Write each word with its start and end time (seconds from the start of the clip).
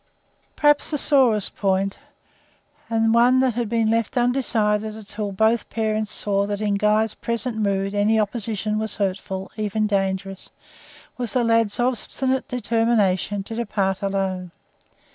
Perhaps 0.55 0.89
the 0.89 0.97
sorest 0.97 1.55
point, 1.55 1.99
and 2.89 3.13
one 3.13 3.39
that 3.39 3.53
had 3.53 3.69
been 3.69 3.91
left 3.91 4.17
undecided 4.17 5.07
till 5.07 5.31
both 5.31 5.69
parents 5.69 6.11
saw 6.11 6.47
that 6.47 6.59
in 6.59 6.73
Guy's 6.73 7.13
present 7.13 7.57
mood 7.57 7.93
any 7.93 8.19
opposition 8.19 8.79
was 8.79 8.95
hurtful, 8.95 9.51
even 9.57 9.85
dangerous, 9.85 10.49
was 11.19 11.33
the 11.33 11.43
lad's 11.43 11.79
obstinate 11.79 12.47
determination 12.47 13.43
to 13.43 13.53
depart 13.53 14.01
alone. 14.01 14.49